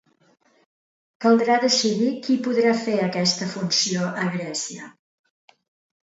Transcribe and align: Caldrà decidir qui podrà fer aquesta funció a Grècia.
Caldrà 1.25 1.57
decidir 1.65 2.07
qui 2.27 2.37
podrà 2.47 2.71
fer 2.85 2.95
aquesta 3.09 3.49
funció 3.51 4.07
a 4.23 4.25
Grècia. 4.37 4.89